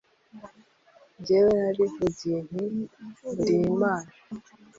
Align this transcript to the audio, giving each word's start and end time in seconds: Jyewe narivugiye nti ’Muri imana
Jyewe 1.25 1.51
narivugiye 1.61 2.37
nti 2.49 2.65
’Muri 3.35 3.53
imana 3.71 4.11